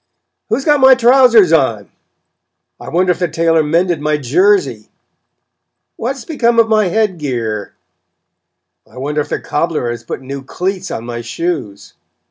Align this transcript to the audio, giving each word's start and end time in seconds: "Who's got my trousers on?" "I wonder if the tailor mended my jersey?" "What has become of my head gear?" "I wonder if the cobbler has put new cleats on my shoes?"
"Who's 0.49 0.65
got 0.65 0.79
my 0.79 0.95
trousers 0.95 1.53
on?" 1.53 1.91
"I 2.79 2.89
wonder 2.89 3.11
if 3.11 3.19
the 3.19 3.27
tailor 3.27 3.61
mended 3.61 4.01
my 4.01 4.17
jersey?" 4.17 4.89
"What 5.95 6.15
has 6.15 6.25
become 6.25 6.57
of 6.57 6.67
my 6.67 6.85
head 6.87 7.19
gear?" 7.19 7.75
"I 8.91 8.97
wonder 8.97 9.21
if 9.21 9.29
the 9.29 9.39
cobbler 9.39 9.91
has 9.91 10.03
put 10.03 10.21
new 10.23 10.41
cleats 10.41 10.89
on 10.89 11.05
my 11.05 11.21
shoes?" 11.21 11.93